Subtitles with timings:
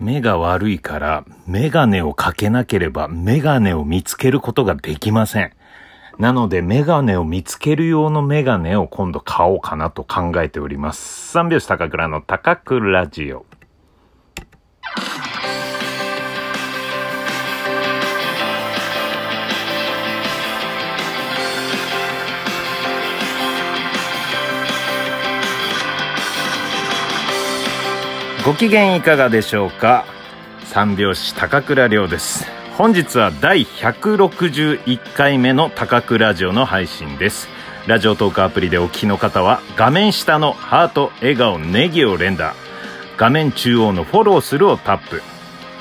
[0.00, 5.52] 目が悪いから、メガネをかけなければ、メガネを見つけることができません。
[6.18, 11.30] なので、メガネを見つける用のメガネを今度買おうかなと考えております。
[11.32, 13.44] 三拍子高倉の高倉ラジオ。
[28.44, 30.06] ご機嫌いかがでしょうか？
[30.64, 32.46] 三拍子高倉涼です。
[32.78, 37.48] 本日は第161回目の高倉ラジオの配信です。
[37.86, 42.54] ラジオトークアプリでお聞きの方は画面下のハート笑顔ネギを連打。
[43.18, 45.22] 画面中央のフォローするをタップ。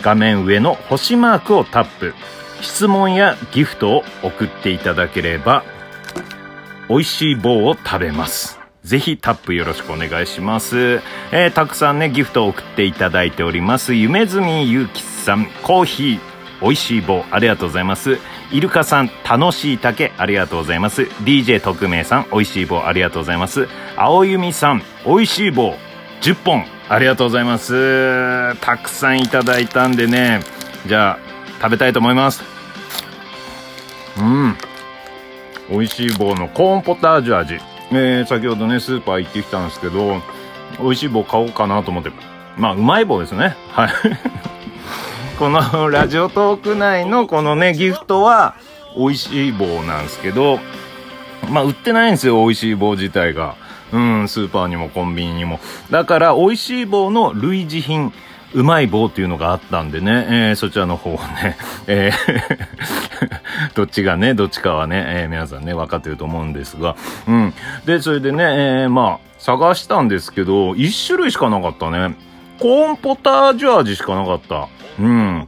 [0.02, 2.13] 画面上の星マークをタップ。
[2.62, 5.63] 質問やギフトを送っていただければ
[6.90, 8.59] 美味しい棒を食べます。
[8.84, 11.02] ぜひタップよろしくお願いします。
[11.32, 13.94] えーたくさんね、ギフトを送っていただいております。
[13.94, 16.20] 夢住ゆうきさん、コーヒー、
[16.62, 18.18] 美味しい棒、ありがとうございます。
[18.52, 21.04] イルカさん、楽しい竹、ありがとうございます。
[21.24, 23.68] DJ 特命さん、美味しい棒、ありがとうございます。
[23.96, 25.76] 青弓さん、美味しい棒、
[26.21, 28.55] 10本、ありがとうございます。
[28.62, 30.41] たくさんいただいたんでね、
[30.88, 31.20] じゃあ、
[31.62, 32.43] 食べたいと思います。
[34.18, 34.58] うん。
[35.70, 37.60] 美味しい棒のコーンポタージュ味。
[37.91, 40.21] えー、先ほどね、スーパー行ってきたんですけど、
[40.79, 42.12] 美味しい棒買おうかなと思って。
[42.57, 43.55] まあ、うまい棒ですね。
[43.70, 43.90] はい。
[45.40, 48.55] このラジオトーク内のこのね、ギフトは、
[48.98, 50.59] 美味しい棒なんですけど、
[51.49, 53.55] まあ、売ってないんですよ、美味しい棒自体が。
[53.91, 55.59] うん、スーパーにもコンビニにも。
[55.90, 58.13] だから、美味しい棒の類似品、
[58.54, 66.96] うまい棒っていうのがあったんでね、えーそちらの方をね、えー どっちがね、どっちかはね、えー皆さんね、分かってると思うんですが、
[67.28, 67.53] うん。
[67.86, 72.16] で、それでね、えーまあ、探したんですけど、一種類しかなかったね。
[72.59, 74.68] コーンポタージュ味しかなかった。
[75.00, 75.47] うん。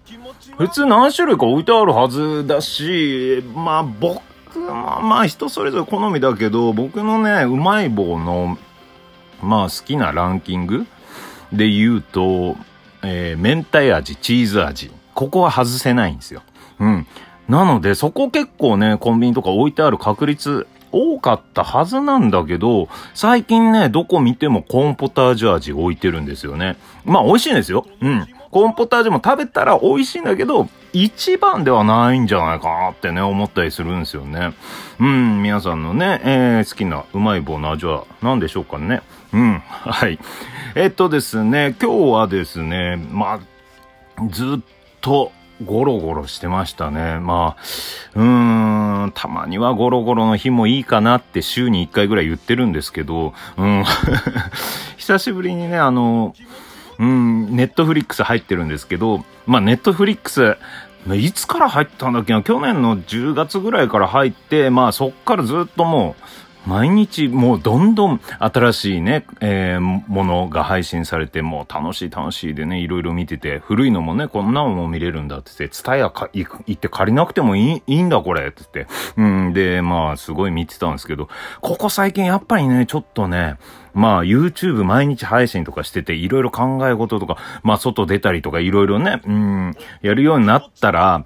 [0.57, 4.21] 普通何種類か置いてあるはずだし、まあ僕
[4.67, 8.57] はまあ人それぞれ好みだけど、僕のね、うまい棒の、
[9.41, 10.85] まあ好きなランキング
[11.51, 12.55] で言うと、
[13.03, 14.91] えー明太味、チーズ味。
[15.13, 16.41] ここは外せないんですよ。
[16.79, 17.07] うん。
[17.47, 26.77] なので、そこ結構ね、コンビニとか置いてある確率多かったはずなんだけど、最近ね、どこ見てもコーンポタージュ味置いてるんですよね。
[27.05, 27.85] まあ美味しいんですよ。
[28.01, 28.27] うん。
[28.51, 34.53] コーンポタージュも食べたら美味しいんだけど、一番ではないんじゃないかなってね、思ったりするんですよね。
[34.99, 39.01] うん、皆さんのね、えー好きなうまい棒の味は何でしょうかね。
[39.33, 40.19] うん、はい。
[40.75, 43.39] えっとですね、今日はですね、ま
[44.17, 44.63] あ、ずっ
[44.99, 45.31] と
[45.65, 47.19] ゴロゴロしてましたね。
[47.19, 47.61] まあ、
[48.15, 53.83] うーん、たまにはゴロゴロの日もいいかなって週に1回ぐらい言ってるんですけど、うん、
[54.97, 56.35] 久しぶりにね、あの、
[56.99, 60.57] うん、ネットフリックス入ってるんですけど、まあネットフリックス、
[61.13, 62.43] いつから入ったんだっけな？
[62.43, 66.23] 去年の10月ぐらいから入って、まあそっからずっともう、
[66.65, 78.93] 毎日もうどんどん新しいね、えーものが配信されて、もう楽しい楽しいでね、いろいろ見てて、古いのもね、こんなのも見れるんだって言って、ツタヤか行って借りなくてもいいいいんだこれって言って。
[79.17, 81.29] うん、で、まあすごい見てたんですけど、
[81.61, 83.57] ここ最近やっぱりね、ちょっとね、
[83.93, 91.25] まあ YouTube 毎日配信とかしてて、いろいろ考え事とか、まあ外出たりとかいろいろね、うん、やるようになったら、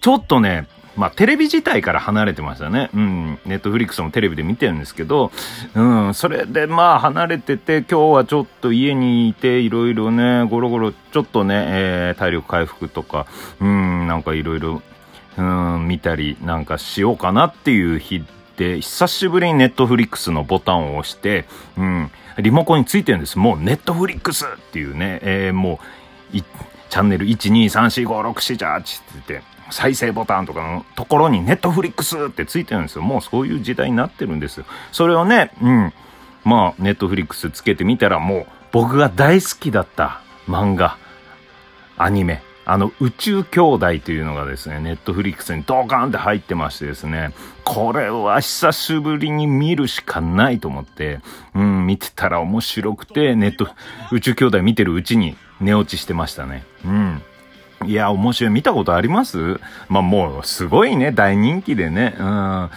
[0.00, 0.66] ちょっとね、
[0.96, 2.90] まあ、テレビ自体から離れてましたね。
[2.94, 3.38] うん。
[3.46, 5.32] ネットフリックスもテレビで見てるんですけど、
[5.74, 6.14] うん。
[6.14, 13.26] それでまあ、離れてて、今日はちょっと家にいて、いろいろね、ゴロゴロ、ちょっとね、えー体力回復とか、
[13.60, 14.82] うん、なんかいろいろ、
[15.38, 18.22] うん、見たりなんかしようかなっていう日
[18.56, 23.38] で、久しぶりにネットフリックスのボタンを押して、うん、リモコンについてるんです。
[23.38, 25.80] もうネットフリックスっていうね、えーも
[26.32, 26.38] う、
[26.92, 29.42] チャンネル1234567じゃーって言って、
[29.72, 33.02] 再生ボタンとかのところにネットフリックスってついてるんですよ。
[33.02, 34.66] もうそういう時代になってるんですよ。
[34.92, 35.92] それをね、うん。
[36.44, 40.96] まあ、ネットフリックスつけてみたらもう僕が大好きだった漫画、
[41.96, 47.32] アニメ、あの宇宙兄弟というのがですね、ネットフリックスにドカーンって入ってましてですね、
[47.64, 51.20] これは久しぶりに見るしかないと思って、
[51.54, 53.68] うん、見てたら面白くて、ネット、
[54.10, 56.64] 宇宙兄弟見てるうちに寝落ちしてましたね。
[56.84, 57.22] うん。
[57.86, 58.52] いや、面白い。
[58.52, 59.60] 見たことあります？
[59.88, 62.14] まあもう、すごいね、大人気でね。
[62.18, 62.24] うん。
[62.24, 62.70] ま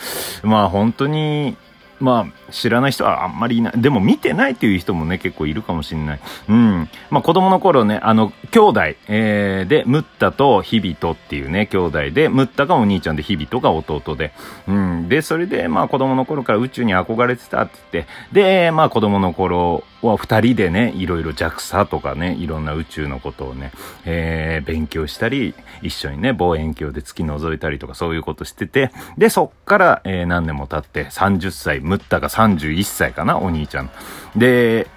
[0.44, 1.57] あ本当に、
[2.00, 3.74] まあ、知らない人はあんまりいない。
[3.81, 6.19] でも見てないっていう人もね、結構いるかもしれない。
[6.50, 6.89] うん。
[7.09, 14.33] まあ子供の頃ね、あの、兄弟、えー、で、ムッタとヒビトっていうね、兄弟で、ムッタがお兄ちゃんで、ヒビトが弟で。
[14.68, 15.09] うん。
[15.09, 23.71] で、それで、まあ子供の頃から宇宙に憧れてたって言って、で、まあ子供の頃は二人でね、いろいろ JAXA とかね、いろんな宇宙のことをね、
[24.06, 33.92] えー、勉強したり、一緒にね、望遠鏡で月覗いたりとかそういうことしてて、で、そっから、えー、何年も経って30歳、ムッタが31歳かな、お兄ちゃん。
[34.36, 34.88] で、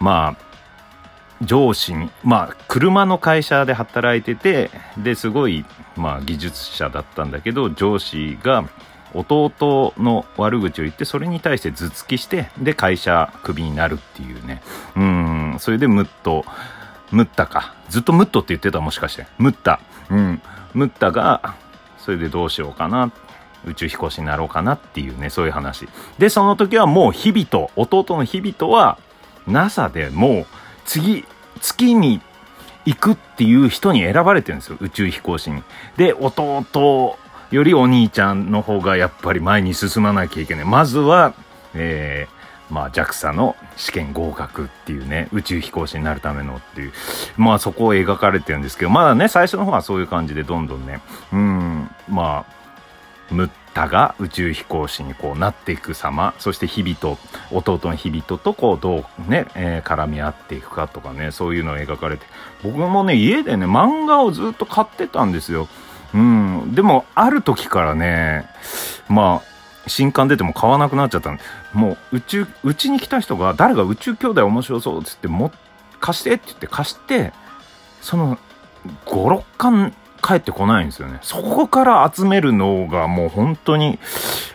[0.00, 5.64] まあ、上司に、まあ、車の会社で働いてて、で、すごい、
[5.96, 8.64] まあ、技術者だったんだけど、上司が、
[9.12, 14.62] 弟の悪口を言って、それに対して頭突きして、で、会社クビになるっていうね。
[14.96, 16.44] うん、それでムッと、
[17.12, 17.74] ムッタか。
[17.90, 19.26] ずっとムットって言ってたもしかして。
[19.38, 19.78] ムッタ。
[20.10, 20.42] うん。
[20.72, 21.54] ムッタが、
[21.98, 23.12] それでどうしようかなっ。
[23.66, 25.88] 宇宙飛行士になろうかなっていうね、そういう話。
[26.18, 28.98] で、その時はもう日々と、弟の日々とは、
[29.46, 30.46] NASA でもう、
[30.84, 31.24] 次、
[31.60, 32.20] 月に
[32.84, 34.76] 行くっていう人に選ばれてるんですよ。
[34.80, 35.62] 宇宙飛行士に。
[35.96, 37.18] で、弟
[37.50, 40.64] よりお兄ちゃんの方がやっぱり前に進まなきゃいけない。
[40.64, 41.34] まずは、
[41.74, 46.92] えー、まあ JAXA の試験合格っていうね、宇宙飛行士になるためのっていう、
[47.36, 51.00] まあそこを描かれてるんですけど、まだね、最初の方はそういう感じでどんどんね、
[51.32, 52.63] うん、まあ、
[53.30, 57.18] ムッタが宇宙飛行士にこうなっていく様、そして日々と、
[57.50, 62.26] 弟の日々ととこうどうね、えー、絡み合っていくかとかね、そういうのを描かれて、
[62.62, 65.68] 僕もね、家でね、漫画をずっと買ってたんですよ。
[66.14, 66.74] うん。
[66.74, 68.48] でも、ある時からね、
[69.08, 71.42] まあ、新刊出ても買わなくなっちゃったんで、
[71.72, 75.52] もう、宇宙、うちに来た人が、誰が宇宙兄弟面白そうっつって、も、
[76.00, 77.32] 貸してって言って貸して、
[78.00, 78.38] その、
[79.06, 79.94] 5、6巻
[80.24, 81.18] 帰ってこないんですよね。
[81.20, 83.98] そこから集めるのがもう本当に、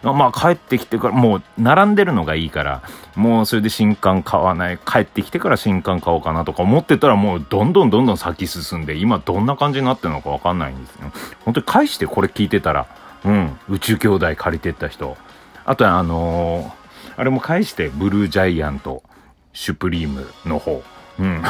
[0.02, 2.82] まあ帰ってきてから、もう並んでるのがいいから、
[3.16, 11.12] もうそれで新刊買わない、帰ってきてから新刊買おうかなとか思ってたらもうどんどんどんどん先進んで、今どんな感じになってるのかわかんないんですよ。
[11.46, 12.88] 本当に返してこれ聞いてたら、
[13.26, 15.18] うん、宇宙兄弟借りてった人。
[15.66, 16.72] あとはあのー、
[17.16, 19.04] あれも返して、ブルージャイアント、
[19.54, 20.82] シュプリームの方。
[21.20, 21.44] うん。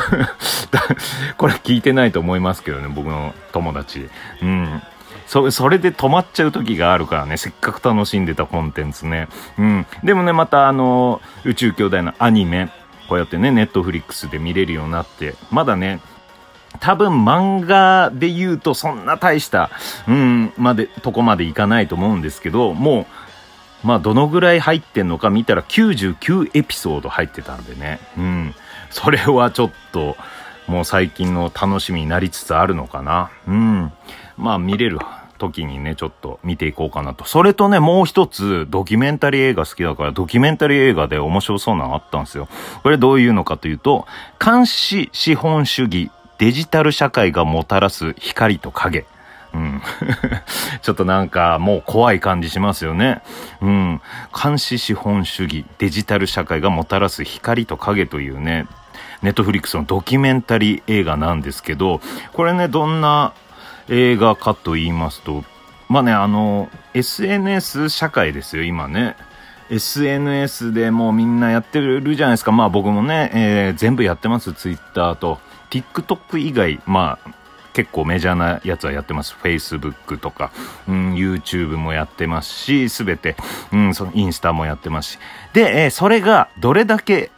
[1.37, 4.09] これ聞いてないと思いますけどね、僕の友達。
[4.41, 4.81] うん。
[5.27, 9.27] そ、それで止まっちゃう時があるからね、せっかく楽しんでたコンテンツね。
[9.57, 9.85] うん。
[10.03, 12.69] でもね、またあの、宇宙兄弟のアニメ、
[13.07, 15.99] こうやってね、ネットフリックスで見れるようになって、まだね、
[16.79, 19.71] 多分漫画で言うとそんな大した、
[20.07, 27.99] うん、まで、とこまでいかないと思うんですけど、もう、まあどのぐらい入ってんのか見たら99エピソード入ってたんでね。
[28.17, 28.55] うん。
[28.91, 30.17] それはちょっと、
[30.67, 33.29] もう最近の楽しみになりつつあるのかな。
[33.47, 33.91] うん。
[34.37, 34.99] まあ見れる
[35.39, 37.25] 時にね、ちょっと見ていこうかなと。
[37.25, 42.47] それとね、もう一つ、ドキュメンタリー映画好きだから、ドキュメンタリー映画で面白そうなのあったんですよ。
[42.83, 44.05] これどういうのかというと、
[44.43, 49.05] 監視資本主義、デジタル社会がもたらす光と影。
[49.53, 49.81] うん。
[50.81, 53.21] ちょっとなんかもう怖い感じしますよね。
[53.61, 54.01] うん。
[54.41, 58.67] 監視資本主義、デジタル社会がもたらす光と影というね、
[59.21, 62.01] ネットフリックスのドキュメンタリー映画なんですけど、
[62.33, 63.33] これね、どんな
[63.89, 65.43] 映画かと言いますと、
[65.89, 69.15] まあね、あの、SNS 社会ですよ、今ね。
[69.69, 72.51] SNS でもうみんなやってるじゃないですか。
[72.51, 75.39] まあ僕もね、えー、全部やってます、Twitter と。
[75.69, 77.29] TikTok 以外、まあ、
[77.73, 79.35] 結構メジャーなやつはやってます。
[79.41, 80.51] Facebook とか、
[80.87, 83.35] うん、YouTube もやってますし、すべて、
[83.71, 85.19] うん、そのインスタもやってますし。
[85.53, 87.31] で、えー、それがどれだけ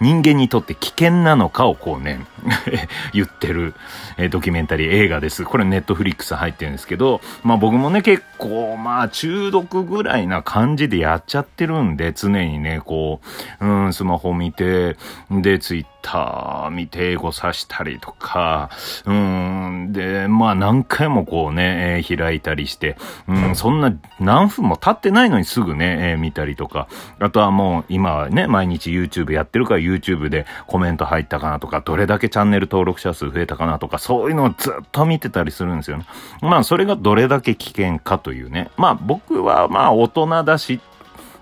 [0.00, 2.26] 人間にとって危険なのかをこうね
[3.14, 3.74] 言ってる、
[4.18, 5.44] えー、ドキュメンタリー映画です。
[5.44, 13.20] これネットフリックス入ってるんですけど、まあ僕もね結構まあ中毒ぐらいな感じでやっちゃってるんで、常にね、こ
[13.60, 14.96] う、うん、スマホ見て、
[15.30, 18.70] で、ツイッター見て英語さしたりとか、
[19.06, 22.96] うん、で、まあ何回もこうね、えー、開いたりして、
[23.26, 26.86] うん、そんな何分も経ってないのにすぐね、えー、見たりとか、
[27.18, 36.06] あとはもう今はね、毎日 YouTube やってるから YouTube でコメント入ったかなとか、どれだけチャンネル登録者数増えたかなとか、そういうのをずっと見てたりするんですよね。
[36.40, 38.70] まあそれがどれだけ危険かというね。
[38.76, 40.80] まあ僕はまあ大人だし、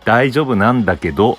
[0.06, 1.38] 大丈夫なんだけど、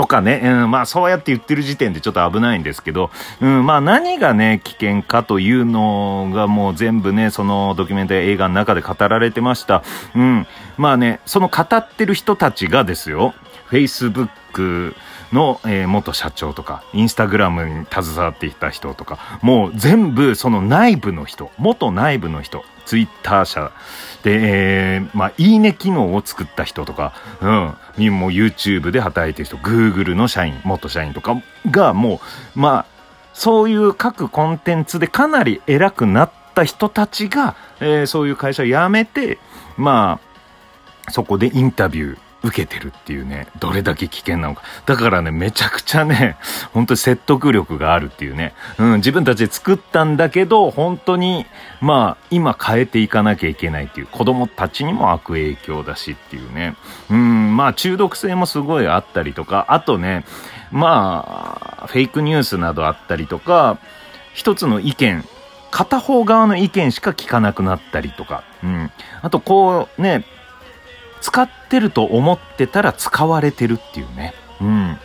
[0.00, 3.10] とかね、うん、まあそうやって言ってる時点でちょっと危ないんですけど、
[3.42, 9.82] うん、まあ何がね、危険かというのがもう全部ね、そのドキュメンタリー映画の中で語られてました。
[10.16, 10.46] うん、
[10.78, 13.34] まあね、その語ってる人たちがですよ、
[13.68, 14.94] Facebook、
[15.32, 23.70] の、えー、元社長とか、インスタグラムに携わっていた人とか、もう全部その内部の人、元内部の人、ツイッター社。
[24.24, 32.20] で、えー、まあ、いいね機能を作った人とか、うん、にも YouTube で働いてる人、Google の社員、元社員とかがも
[32.56, 32.86] う、まあ、
[33.32, 39.38] そういう各コンテンツでかなり偉くなった人たちが、えー、そういう会社を辞めて、
[39.76, 40.18] ま
[41.06, 44.62] あ、そこでインタビュー、受けてるっていうね、どれだけ危険なのか。
[44.86, 46.36] だからね、めちゃくちゃね、
[46.72, 48.54] 本当に説得力があるっていうね。
[48.78, 51.46] うん、自分たちで作ったんだけど、本当に、
[51.80, 56.76] まあ、今変えていかなきゃいけないっていう、子供たちにも悪影響だしっていうね。
[57.10, 60.24] うん、まあ、中毒性もすごいあったりとか、あとね、
[60.70, 63.78] まあ、フェイクニュースなどあったりとか、
[64.32, 65.24] 一つの意見、
[65.70, 68.90] 片方側の意見しか聞かなくなったりとか、うん。
[69.22, 70.24] あと、こうね、
[71.20, 74.34] 使ってると思ってたら使われてるっていうね。
[74.60, 74.98] うん。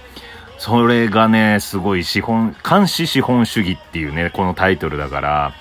[0.58, 5.54] それがね、すごい資本、監視資本主義っていうね、このタイトルだから、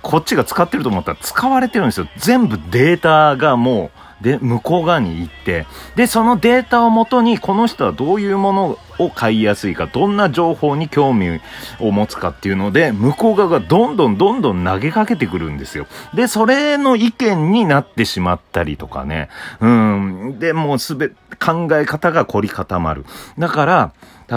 [0.00, 2.08] こっちが使ってると思ったら使われてるんですよ。
[2.16, 11.40] 全部データがもう、で、向こう側に行って、で、そのデータをもとに、この人はどういうものを買いやすいか、どんな情報に興味
[11.80, 15.86] を持つかっていうので、向こう側がどんどんどんどん投げかけてくるんですよ。
[16.14, 19.28] で、それの意見になってしまったりとかね。
[19.60, 20.38] うん。
[20.38, 23.04] で、もうすべ、考え方が凝り固まる。
[23.38, 23.92] だから、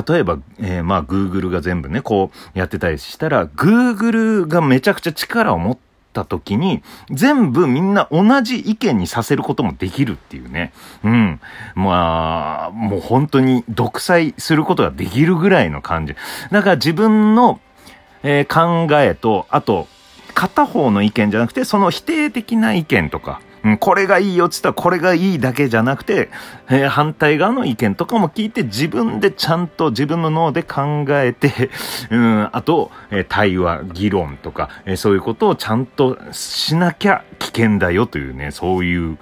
[0.08, 6.82] 例えば、えー、まあ、Google が全部ね、こうやってたりしたら、Google がめちゃくちゃ力を持ってった時に、
[7.12, 10.72] 全部みんな同じ意見にさせることもできるっていうね。
[11.04, 11.42] うん。
[11.76, 16.16] まあ、もう本当に独裁することができるぐらいの感じ。
[16.52, 17.60] だから自分の、
[18.24, 19.88] えー、考えと、あと、
[20.34, 23.42] 片方の意見じゃなくて、その否定的な意見とか、
[23.80, 26.30] これがいいよって言ったらこれがいいだけじゃなくて、
[26.70, 31.72] えー、反対側の意見とかも聞いて自分でちゃんと自分の脳で考えて、
[32.12, 39.18] うん、あと、えー、対話、議論とか、えー、そういうことをちゃんとしなきゃ危険だよというね、そういう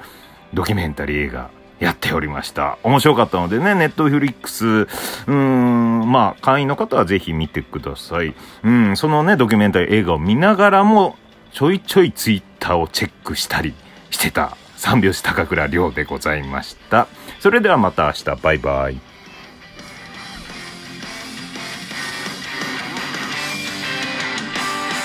[0.53, 2.77] ドキュメンタリー映画やっておりました。
[2.83, 8.33] 面白かったのでね、ネットフリックス、うーん、まあ、会員の方はぜひ見てください。
[8.63, 11.15] うん、そのね、ドキュメンタリー映画を見ながらも、
[11.51, 13.73] ちょいちょいツイッターをチェックしたり、
[14.13, 17.08] してた三拍子高倉涼でございました。
[17.39, 19.12] それではまた明日、バイバイ。